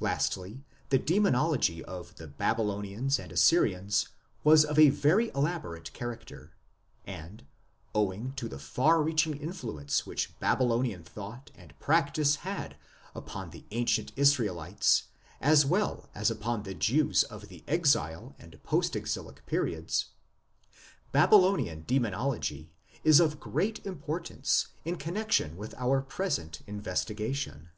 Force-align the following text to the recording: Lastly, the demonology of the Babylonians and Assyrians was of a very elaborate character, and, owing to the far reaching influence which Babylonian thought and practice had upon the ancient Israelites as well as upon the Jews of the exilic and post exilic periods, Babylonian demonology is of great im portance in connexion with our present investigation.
Lastly, 0.00 0.64
the 0.88 0.98
demonology 0.98 1.84
of 1.84 2.16
the 2.16 2.26
Babylonians 2.26 3.16
and 3.20 3.30
Assyrians 3.30 4.08
was 4.42 4.64
of 4.64 4.76
a 4.76 4.88
very 4.90 5.28
elaborate 5.36 5.92
character, 5.92 6.56
and, 7.06 7.44
owing 7.94 8.32
to 8.32 8.48
the 8.48 8.58
far 8.58 9.00
reaching 9.00 9.36
influence 9.36 10.04
which 10.04 10.36
Babylonian 10.40 11.04
thought 11.04 11.52
and 11.54 11.78
practice 11.78 12.38
had 12.42 12.74
upon 13.14 13.50
the 13.50 13.66
ancient 13.70 14.10
Israelites 14.16 15.04
as 15.40 15.64
well 15.64 16.10
as 16.12 16.28
upon 16.28 16.64
the 16.64 16.74
Jews 16.74 17.22
of 17.22 17.46
the 17.46 17.62
exilic 17.68 18.34
and 18.36 18.60
post 18.64 18.94
exilic 18.96 19.46
periods, 19.46 20.06
Babylonian 21.12 21.82
demonology 21.86 22.72
is 23.04 23.20
of 23.20 23.38
great 23.38 23.86
im 23.86 24.00
portance 24.00 24.66
in 24.84 24.96
connexion 24.96 25.56
with 25.56 25.72
our 25.76 26.02
present 26.02 26.62
investigation. 26.66 27.68